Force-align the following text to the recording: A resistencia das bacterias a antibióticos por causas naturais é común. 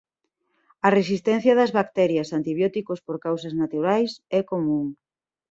A 0.87 0.89
resistencia 0.99 1.57
das 1.59 1.71
bacterias 1.79 2.27
a 2.29 2.35
antibióticos 2.39 2.99
por 3.05 3.17
causas 3.25 3.53
naturais 3.61 4.11
é 4.39 4.41
común. 4.51 4.85